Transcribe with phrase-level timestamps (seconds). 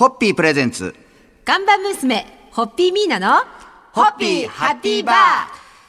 [0.00, 0.94] ホッピープレゼンツ。
[1.44, 3.44] 看板娘、ホッピーミーナの、
[3.92, 5.16] ホッピーハッピーバー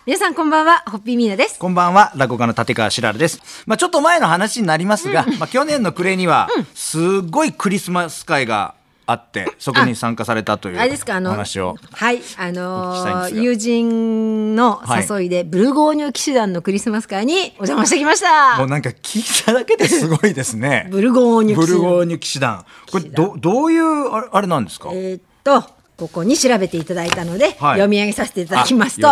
[0.06, 1.58] 皆さんこんばんは、ホッピーミーナです。
[1.58, 3.64] こんばんは、落語家の立川しららです。
[3.68, 8.76] まあちょっと前の話になりますが、まあ去年の暮れには、すごいクリスマス会が
[9.06, 11.76] あって、そこに参加されたというあれですか、あの、お話を。
[11.92, 12.94] はい、あの
[13.24, 18.58] ですが友人の誘いで、ブルゴーニュ騎士団のクリスマス会にお邪魔してきました。
[18.58, 20.88] もうなんか聞いただけですごいですね。
[20.92, 21.78] ブルゴーニュ騎士団。
[21.80, 22.66] ブルゴーニュ騎士団。
[22.92, 24.90] これどどういうあれあれなんですか？
[24.94, 25.64] えーっと
[25.98, 29.12] ここに調べていただいたので、はい読み上げさせていただきますとえ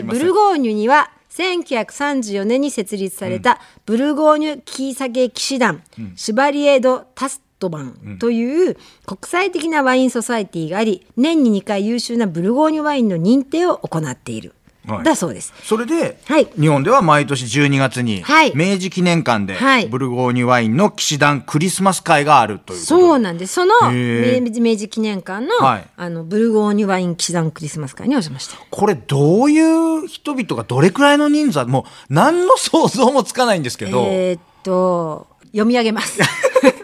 [0.00, 5.82] ーブルゴーニュには1934年に設立されたブルゴーニュキーサゲ騎士団、
[6.16, 8.76] シュバリエ・ド・タストバンという
[9.06, 14.54] 国際的なワインソサエティがあり年に2回優秀なブルゴーニュワインの認定を行っている、
[14.88, 15.04] はい。
[15.04, 15.52] だそうです。
[15.62, 16.46] それで、はい。
[16.58, 18.52] 日本では毎年12月に、はい。
[18.54, 19.86] 明治記念館で、はい。
[19.86, 22.86] ブルゴーニュワインの騎士団クリスマス会があるということ。
[22.86, 23.54] そうなんです。
[23.54, 25.86] その明治記念館の,、はい。
[25.96, 28.56] あのブルゴーニュワイン騎士団クリスマス会にお邪魔した。
[28.70, 36.20] これどういう人々がどれくらいの人数もう何の想像もつかないんですけど、えーっと読み上げます。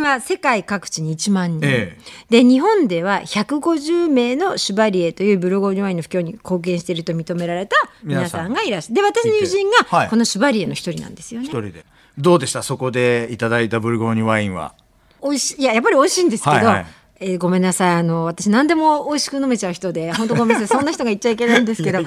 [0.00, 1.96] は世界各地に1万人、え
[2.28, 8.52] で日本では150名のシュバリエというブルゴーニュワインの布教に貢献していると認められた皆さん。
[8.52, 8.94] がいらっしゃる。
[8.94, 11.46] で私の友人がこのシュバリエの一人なんですよね。
[11.46, 11.84] 一人で。
[12.18, 12.62] どうでした？
[12.62, 14.74] そこでいただいたブルゴーニュワインは。
[15.22, 16.86] 美味しいいややっぱり美味しいんですけど、はいはい。
[17.22, 17.94] えーごめんなさい。
[17.96, 20.78] あの私何でも美味しく飲めちゃう人で本当ごめんなさい。
[20.78, 22.00] そんな人が言っちゃいけないんですけど。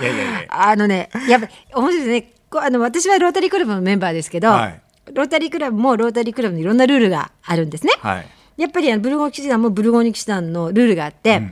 [0.50, 2.34] あのねやっぱり面白いですね。
[2.50, 7.94] こうあの私はロータリークラブのメンバーですけど、はいロータリークラブもロータリークラブのいろんなルールがあるんですね。
[8.00, 8.28] はい。
[8.58, 11.50] やっぱりあのブルゴーニュ騎士団もブルゴーニュ騎士団のルールがあって、なん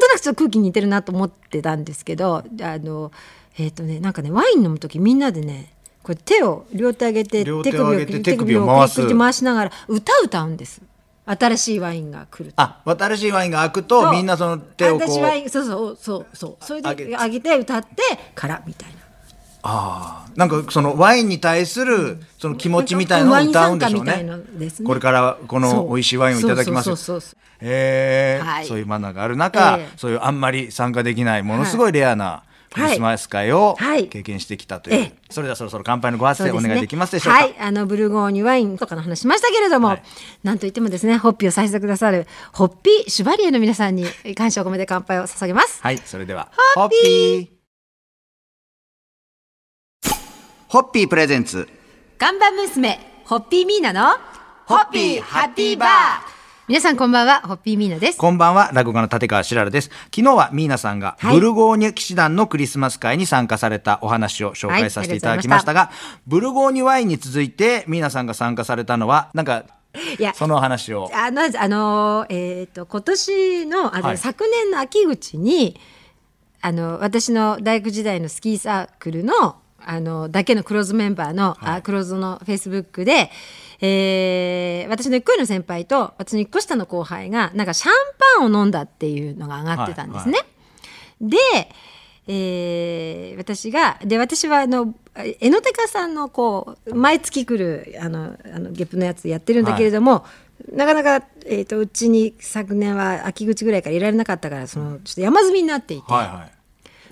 [0.00, 3.12] となくちょっと空気に似てるなと思ってたんですけどあの
[3.58, 9.16] えっ、とねなんかねワイン飲む時みんなでねこれ手を両手上げて両手を上げて手首を回す。
[9.16, 10.82] 回しながら歌歌うんです。
[11.26, 12.60] 新しいワインが来ると。
[12.60, 16.64] あ新しいワインが開くとみんなその手をこ私ワイうンそうそうそうそう。
[16.64, 18.02] それで上げて歌って
[18.34, 19.03] からみたいな
[19.66, 24.22] ああなんかそのワインに対するその気持ちみたいなのを歌うんでしょうね。
[24.22, 24.72] ね。
[24.84, 27.36] これからこの美味しいワインをいただきます。
[27.60, 28.66] えはい。
[28.66, 29.88] そういうマナーがある中、ええ。
[29.96, 32.42] そういうあんまり参加できないものすごいレアな
[32.72, 34.08] クリスマス会をはい。
[34.08, 35.14] 経験してきたという、ええ。
[35.30, 40.02] それではそろそろ乾杯のご発声お願いできますでしょうか、はい、あのブルゴーニュワインとかの話しましたけれども、はい。
[40.42, 44.04] なんといってもですね、ホッピーをさせてくださるホッピーシュバリエの皆さんに
[44.34, 45.80] 感謝を込めて乾杯を捧げます。
[45.80, 46.50] はい、それでは。
[46.74, 47.53] ホッピー
[50.74, 51.68] ホッピープレゼンツ。
[52.18, 54.18] 看板娘、ホッピーミーナの
[54.66, 55.88] ホッピーハッピーバー
[56.66, 58.18] 皆さんこんばんは、ホッピーミーナです。
[58.18, 59.90] こんばんは、落語家の立川しららです。
[60.12, 65.92] 昨日はミーナさんが、はいブルゴーニュ騎士団のクリスマス会に参加されたお話を紹介させていただきましたが、
[66.26, 69.66] ブルゴーニュワインに続いて、ミーナさんが参加されたのは、なんか、
[70.18, 71.08] いやそのお話を。
[71.14, 75.78] あまずあのーえっ、と今年のあの、はい昨年の秋口に
[76.62, 83.30] あの私の大学時代のスキーサークルのあのだけのクローズメンバーの、あクローズのフェイスブックで、
[83.80, 87.92] えー私の1個上の先輩と私の1個下の後輩がなんかシャン
[88.38, 90.38] パンを飲んだっていうのが上がってたんですね。
[90.38, 90.46] はい
[91.20, 91.36] で、
[92.26, 100.24] えー私がで私はあのエノテカさんのこう毎月来るあのあのゲップのやつやってるんだけれども、
[100.72, 106.12] なかなか、えー、とうちに昨年は秋口ぐらいからいられなかったからそのちょっと山積みになっていて。
[106.12, 106.50] はいはい。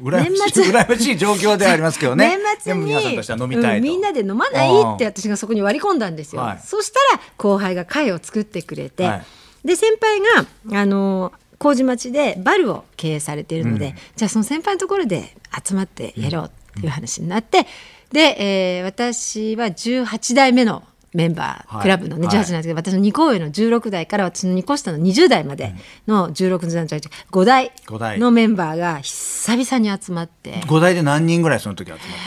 [0.03, 2.37] 羨ましい、羨ましい状況ではありますけどね。
[2.37, 2.87] 年末に。
[2.87, 3.77] 皆さんとしては飲みたいと。
[3.77, 6.61] うんみんなで飲まないって私がそこに割り込んだんですよ、はい。
[6.65, 9.23] そしたら後輩が会を作ってくれて、はい。
[9.65, 17.67] で先輩があの麹町でバルを経営されているので、じゃあその先輩のところで集まってやろうっていう話になって、
[18.11, 20.83] で、えー私は18代目の
[21.15, 21.83] メンバー、はい。
[21.83, 25.75] クラブのね18なんですけど、私の2個上の16代から私の2個下の20代まで
[26.07, 26.99] の16代じゃ
[27.31, 27.73] 5代。
[27.87, 28.19] 五代。
[28.19, 30.63] のメンバーが久々に集まって。
[30.67, 32.25] 五代で何人ぐらいその時集まったんです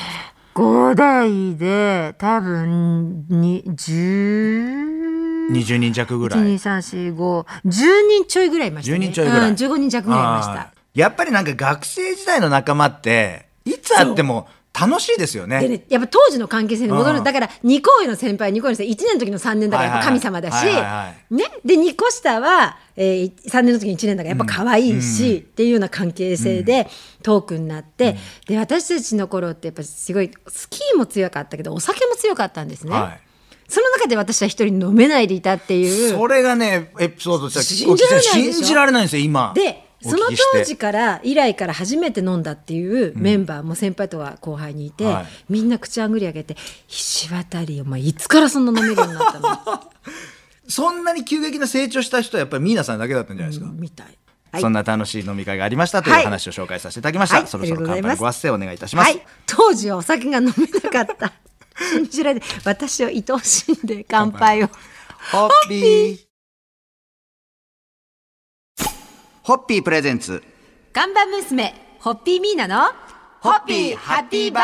[0.54, 6.40] か？5代で多分に10 20人弱ぐらい。
[6.56, 8.98] 1234510人ちょいぐらいいましたね。
[8.98, 9.50] 10人ちょいぐらい。
[9.50, 10.68] うん、15人弱ぐらいいましあたー。
[10.94, 14.48] やっぱりなんか学生時代の仲間っていつ会っても
[14.80, 15.60] 楽しいですよね。
[15.62, 17.16] でねやっぱ当時の関係性に戻うん。
[17.18, 20.66] るだから2個上の先輩2個上の先輩1年の時の3年だからやっぱ神様だし、
[21.30, 26.88] ね、で2個下は、えー、3年の時に1年だからやっぱ可愛いし、っていうような関係性で
[27.24, 28.18] トークになって、
[28.48, 32.92] で私たちの頃ってやっぱすごいスキーも強かったけどお酒も強かったんですね。
[32.92, 33.22] はい。
[33.68, 36.18] その中で私は一人飲めないでいたっていう。
[36.18, 38.34] それがねエピソードとして信じられないでしょ？
[38.34, 39.54] 信じられないんですよ今。
[39.56, 46.56] でおその当時から以来から初めて飲んだっていうメンバーも先輩とか後輩にいて、はいみんな口あんぐり上げて
[46.90, 49.50] 「石渡お前いつからそんな飲めるようになったの?
[50.68, 54.08] 」そんなに急激な成長した人はやっぱりミーナさんだけだったんじゃないですか、みたい。
[54.52, 61.34] はいそんな楽しい飲み会がありましたというはい話を紹介させていただきました、はいそろそろ乾杯ご発声お願いいたします、はい、当時はお酒が飲めなかった。
[61.78, 62.42] 信じられ。
[62.64, 64.70] 私を愛おしんで乾杯を。
[65.32, 66.25] ホッピー
[69.46, 70.42] ホッピープレゼンツ。
[70.92, 72.92] 看板娘、ホッピーミーナの、
[73.42, 74.64] ホッピーハッピーバー。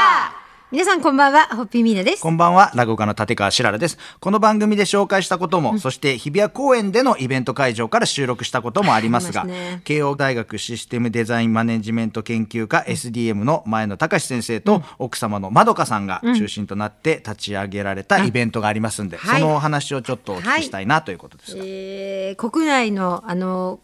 [0.71, 2.21] 皆さんこんばんは、ホッピーミーナです。
[2.23, 3.99] こんばんは、落語家の立川しららです。
[4.19, 9.81] この番組で紹介したことも、そして日比谷公園でのイベント会場から収録したこともありますが、すね。
[9.83, 19.41] 慶応大学システムデザインマネジメント研究科 SDM の前野隆先生と、奥様のまどかさんが中心となって立ち上げられたイベントがありますんで、はい。
[19.41, 21.63] そのお話をちょっとお聞きしたいなということですが。
[21.63, 23.79] えー国内のあの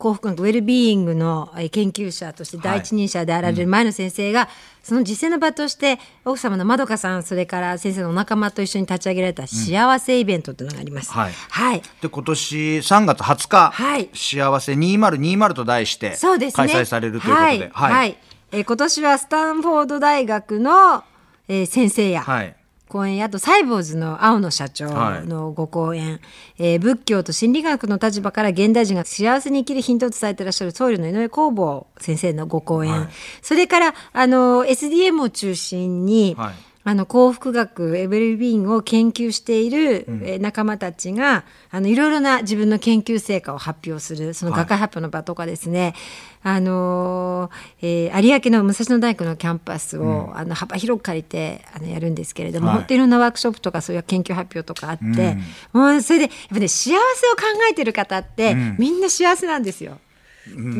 [0.00, 4.48] 幸福学ウェルビーイングのえー研究者として第一人者であられる前野先生が、
[4.82, 11.12] その実践の場として奥様のまどかさんそれから先生のお仲間と一緒に立ち上げられた幸せイベントというのがあります。
[11.12, 11.32] はい。
[11.32, 11.82] はい。
[12.00, 14.08] で今年3月20日、はい。
[14.14, 16.66] 幸せ2020と題してそうですね。
[16.72, 17.92] 開催されるということで、はい。
[17.92, 18.16] はい。
[18.52, 21.04] えー今年はスタンフォード大学の、
[21.46, 22.56] えー先生や、はい
[22.90, 24.90] 講演あとサイボーズの青野社長
[25.24, 26.20] のご講演、
[26.58, 33.08] えー仏教と心理学の立場から現代人が幸せに生きるヒントを伝えていらっしゃる僧侶の井上公房先生のご講演、はい。
[33.42, 45.94] それからあの SDM を中心に、はいあの幸福学エブリビーングを研究している、えー仲間たちがあのいろいろな自分の研究成果を発表するその学会発表の場とかですね、
[46.42, 52.76] あのーえー有明の武蔵野大学のキャンパスを、あの幅広く借りてあのやるんですけれども、はい。
[52.78, 55.36] 本当にいろんなワークショップとかそういう研究発表とかあって、
[55.72, 56.98] もうそれでやっぱね幸せを考
[57.70, 59.98] えてる方って、みんな幸せなんですよ。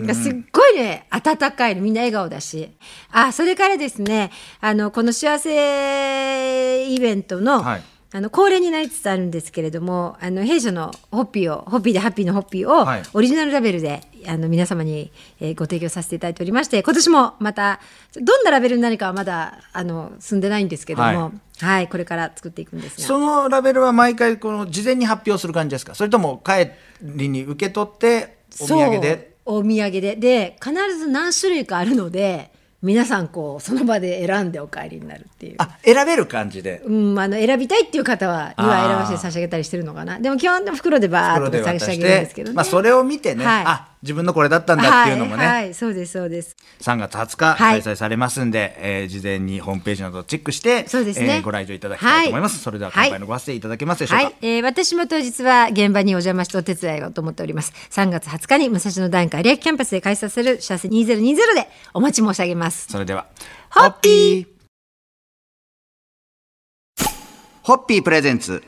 [0.06, 2.70] がすっごいね温かいのみんな笑顔だし。
[3.10, 4.30] あそれからですね
[4.60, 7.82] あのこの幸せイベントの,、はい。
[8.12, 13.02] あの恒例になりつつあるんですけれどもあの弊社のホッピーをホッピーでハッピーのホッピーを、はい。
[13.14, 17.78] オリジナルラベルであの皆様に、えーご提供させていただいておりまして今年もまた
[18.16, 21.30] どんなラベルになるかはままだあの進んでないんですけども、は
[21.60, 23.02] はいいこれから作っていくんですが。
[23.04, 25.94] そのラベルは毎回この事前に発表する感じですか？
[25.94, 26.70] それとも帰
[27.02, 29.30] りに受け取ってお土産で？
[29.50, 30.16] お土産で。
[30.16, 32.50] で必ず何種類かあるので
[32.82, 35.56] 皆さんこうその場で選んでお帰りになるっていう。
[35.58, 36.82] あ選べる感じで。
[36.84, 38.88] うん、あの選びたいっていう方はにはあー。
[38.88, 40.18] 選ばせて差し上げたりしてるのかな。
[40.18, 43.64] でも基本袋でバー袋でッと差し上げるんですけどね、てまあそれを見てね、はい。
[43.66, 46.56] あ自分のこれだったんだっていうのもね、はい、はい、そうですそうです。
[46.80, 47.82] 3月20日はい。
[47.82, 51.36] 開催されますんで、えー事前にホームページなどをチェックしてそうですね。
[51.36, 52.62] えーご来場いただきたいと思います、はい。
[52.62, 57.72] それでは乾杯のご発声いただけますでしょうか、はい、えー私も当日は現場にお邪魔してお手伝いをと思っております。
[57.90, 62.86] 3月20日に武蔵野大学有明キャンパスで開催される幸せ2020でお待ち申し上げます。
[62.90, 63.26] それでは
[63.70, 64.46] ホッピー。
[67.62, 68.62] ホッピープレゼンツ。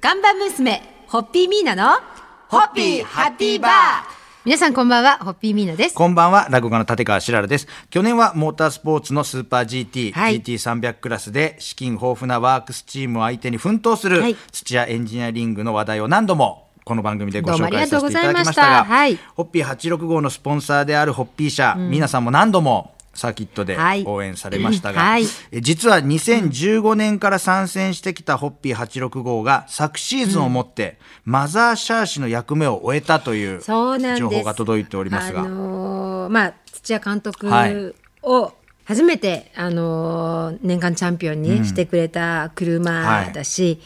[0.00, 2.00] 看板娘ホッピーミーナの
[2.48, 5.94] ホッピーハッピーバー皆さんこんばんはホッピーミーナです。
[5.96, 7.66] こんばんは、落語家の立川しららです。
[7.90, 10.40] 去年はモータースポーツのスーパー GT、はい。
[10.40, 14.36] GT300 クラスで資金豊富なワークスチームを相手に奮闘するはい。
[14.52, 19.18] 土屋エンジニアリングの話題を何度もこの番組でご紹介させていただきましたたが、はい。
[19.34, 24.04] ホッピー865のスポンサーであるホッピー社、皆さんも何度もサーキットではい。
[24.06, 25.24] 応援されましたが、はい。
[25.50, 35.40] え実は2015年から参戦してきたホッピー865が昨シーズンをもってマザーシャー氏の役目を終えたという情報が届いておりますが。
[35.40, 37.94] あのーまあ土屋監督はい。
[38.22, 38.52] を
[38.84, 43.80] 初めて、あのー年間チャンピオンにしてくれた車だし、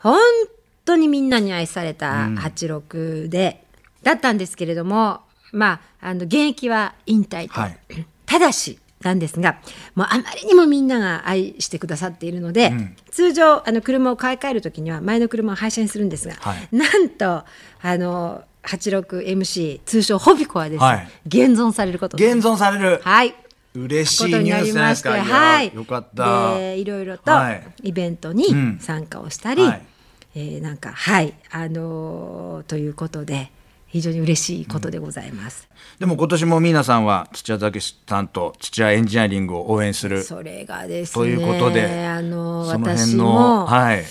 [0.00, 0.20] 本
[0.84, 3.64] 当にみんなに愛された86で、
[4.02, 5.20] だったんですけれども
[5.52, 7.78] まああの現役は引退と、はい
[8.26, 9.58] ただしなんですが
[9.94, 12.72] もうあまりにもみんなが愛してくださっているので、
[13.10, 16.68] 通常あの車を買い替える時には前の車を廃車にするんですが、はい。
[16.74, 17.44] なんと
[17.82, 20.80] あの 86MC 通称ホビコはです。
[20.80, 21.08] ね、はい。
[21.26, 23.34] 現存されること現存される、はい。
[23.74, 26.56] 嬉しいニュースじゃないですかはい、よかった。
[26.56, 27.62] でいろいろとはい。
[27.82, 28.78] イベントにうん。
[28.80, 29.82] 参加をしたり、はい。
[30.36, 31.34] えーなんかはい。
[31.50, 33.50] あのーということで
[33.94, 35.68] 非常に嬉しいことでございます。
[36.00, 40.24] でも今年も皆さんは土屋武さんと土屋エンジニアリングを応援する。
[40.24, 44.04] それがですねということであの私もはい。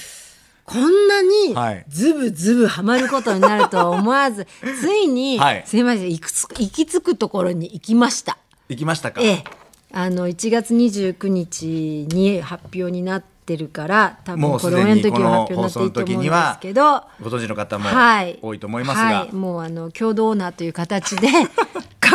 [0.63, 1.86] こんなにはい。
[1.90, 4.48] ズブズブハマることになるとは思わず、
[4.80, 5.63] ついに、はい。
[5.66, 8.38] すいません行くつ行き着くところに行きました。
[8.70, 9.44] 行きましたか、ええ、
[9.92, 17.04] あの1月29日に発表になってるから多分これ応援の時は発表になっていいと思うんですけど。
[17.22, 21.28] ご存知の方もはい、多いと思いますが、はい、もうあの共同オーナーという形で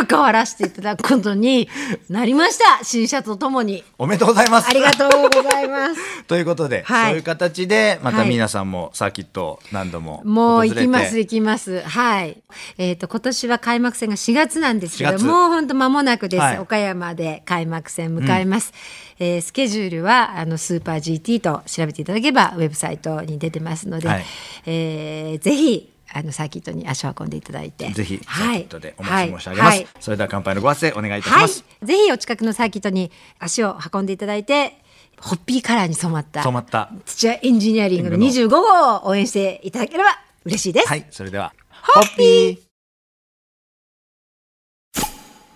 [0.05, 1.69] 関わらせていただくことに
[2.09, 2.83] なりました。
[2.83, 3.83] 新車とともに。
[3.97, 4.69] おめでとうございます。
[4.69, 6.23] ありがとうございます。
[6.27, 7.11] ということで、はい。
[7.11, 8.29] そういう形でまたはい。
[8.29, 11.81] 皆さんもサーキットを何度ももう行きます行きます。
[11.81, 12.37] はい。
[12.77, 15.25] えっ、と今年は開幕戦が4月なんですけ4月。
[15.25, 16.59] どもう本当間もなくです、はい。
[16.59, 18.73] 岡山で開幕戦迎えます、
[19.19, 24.25] えースケジュールはあのスーパー GT と調べていただければウェブサイトに出てますので、はい。
[24.65, 27.89] えーぜひあのサーキットに足を運んでいただいて。
[27.91, 28.57] ぜひサはい。
[28.57, 29.87] ーキットでお待ち申し上げます、はい。
[29.99, 31.41] それでは乾杯のご発声お願いいたしはい。
[31.43, 34.81] ます、ぜひお近くのサーキットに足を運んでいただいて
[35.19, 36.89] ホッピーカラーに染まった染まった。
[37.05, 38.57] 土屋エンジニアリングの25号
[38.95, 40.09] を応援していただければ
[40.45, 41.05] 嬉しいです、はい。
[41.11, 41.53] それでは
[41.93, 42.69] ホッピー。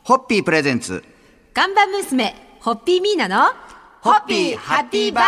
[0.04, 1.04] ホッピープレゼンツ。
[1.54, 3.46] 看板娘ホッピーミーナの
[4.02, 5.26] ホッピーハッピーバー。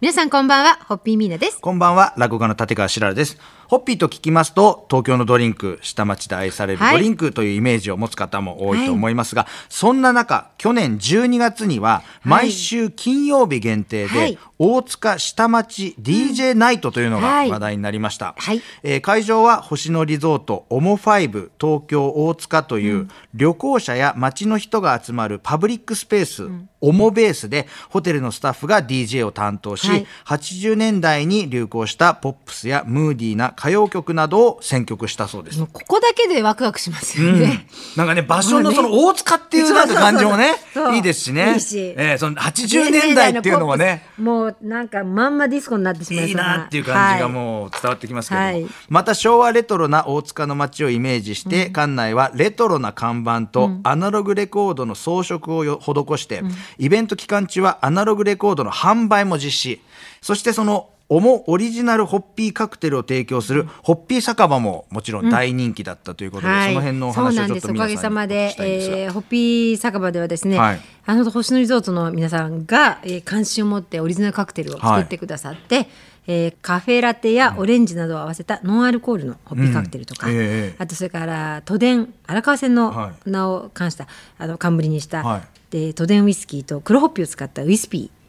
[0.00, 1.60] 皆さんこんばんはホッピーミーナです。
[1.60, 3.36] こんばんは落語家の立川しららです
[3.70, 6.96] ホッピーと聞きますと東京のドリンク下町で愛されるはい。
[6.96, 14.38] ドリンクというイメージを持つ方も多いと思いますが、そんな中去年12月には毎週金曜日限定で、はい。
[14.58, 17.50] 大塚下町 DJ ナイトというのがはい。
[17.50, 18.60] 話題になりました、はい。
[18.82, 26.48] えー会場は星野リゾートオモファイブ東京大塚という旅行者や街の人が集まるパブリックスペース、
[26.80, 30.06] オモベースでホテルのスタッフが DJ を担当し、はい。
[30.26, 35.60] 80年代に流行したポップスやムーディーな歌謡曲などを選曲したそうです。
[35.66, 40.54] ここだけでワクワクしますよね、なんかね、場所のその大塚っていうなんか感じもね
[40.94, 41.52] いいですしね。
[41.52, 41.94] いいし。
[41.98, 48.70] えーその80年代っていうのもね、もうなんかまんまディスコになってしまいいいそうなっていう感じがう、もう伝わってきますけれども、はい。
[48.88, 56.42] また昭和レトロな大塚の街をイメージして、館内はレトロな看板とアナログレコードの装飾をよ施して、
[56.78, 59.80] イベント期間中はアナログレコードの販売も実施。
[60.22, 70.80] そしてそのオモオリジナルホッピーカクテルを提供するホッピー酒場ももちろん大人気だったということで、はい、その辺のお話をちょっとそうなんですおかげ皆さまでえー、ホッピー酒場ではですね、はい。
[71.06, 75.88] あの星野リゾートの皆さんが、えー関心を持ってオリジナルカクテルを作ってくださって、
[76.28, 80.32] えーカフェラテやオレンジなどを合わせたノンアルコールのホッピーカクテルとか、うん。
[80.34, 84.06] ええあとそれから都電荒川線のは名を冠した、
[84.38, 85.42] あの冠にした、はい。
[85.70, 88.19] で都電ウイスキーと黒ホッピーを使ったウイスピえー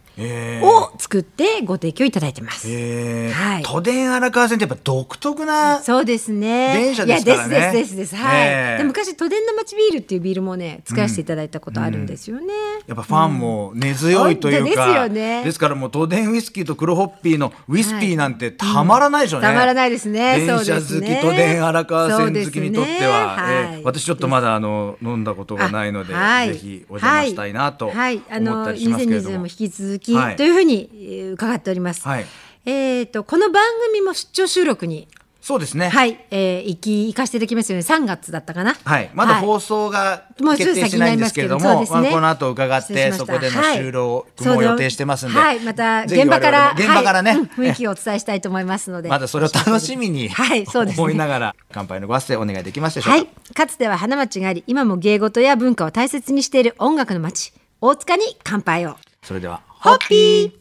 [0.63, 2.67] を作ってご提供いただいてます。
[2.69, 3.31] えー。
[3.31, 3.63] はい。
[3.63, 6.73] 都電荒川線ってやっぱ独特なそうですね。
[6.73, 7.57] 電車ですからね。
[7.57, 8.15] いやですですです。
[8.15, 8.47] はい。
[8.47, 8.77] ええ。
[8.79, 12.53] で昔都電の町ビールっていうビールもね使わせていただいたことあるんですよね。
[12.87, 15.43] やっぱファンも根強いというか、ですよね。
[15.43, 20.45] ですからもう都電ウイスキーと黒ホッピーのウイスピーなんてたまらないでしょうね、たまらないですね。
[20.45, 26.53] 電車好き、都電荒川線好きにとっては、はい私ちょっとまだあの飲んだことがないので、あはい。
[26.53, 30.35] ぜひお邪魔したいなと思はい、あったのりしますけれど2020年も、も引き続き、はい。
[30.35, 32.07] というふうにえー伺っております。
[32.07, 32.25] はい。
[32.65, 35.07] えっ、とこの番組も出張収録に
[35.41, 37.83] そうですね、はい、えー、行き行かせていただきますよね。
[37.83, 38.75] 3月だったかな。
[38.75, 39.41] はい、まだはい。
[39.41, 42.09] 放送がもうすぐ決定してないんですけれども、先になりますけどそうね。
[42.09, 50.67] まあ、この後伺ってそこでの収録も予定してますんで、はい、また現場から現場からね、はいうん雰囲気をお伝えしたいと思いますので、まだそれを楽しみに、 はい。
[50.67, 51.01] そうですね。
[51.01, 53.17] 思いながら乾杯のご発声お願いできますでしょうか？
[53.17, 57.51] はい、かつては花街があり、今も芸事や文化を大切にしている音楽の街、
[57.81, 58.97] 大塚に乾杯を。
[59.23, 60.60] それではホッピー